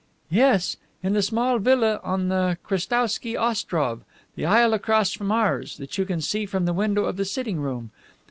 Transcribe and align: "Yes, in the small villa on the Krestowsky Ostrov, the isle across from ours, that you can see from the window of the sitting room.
"Yes, 0.31 0.77
in 1.03 1.13
the 1.13 1.21
small 1.21 1.59
villa 1.59 1.99
on 2.03 2.29
the 2.29 2.57
Krestowsky 2.65 3.37
Ostrov, 3.37 4.01
the 4.35 4.47
isle 4.47 4.73
across 4.73 5.13
from 5.13 5.31
ours, 5.31 5.77
that 5.77 5.95
you 5.99 6.05
can 6.05 6.21
see 6.21 6.47
from 6.47 6.65
the 6.65 6.73
window 6.73 7.05
of 7.05 7.17
the 7.17 7.23
sitting 7.25 7.59
room. 7.59 7.91